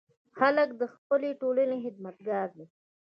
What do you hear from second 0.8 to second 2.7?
د خپلې ټولنې خدمتګار دی.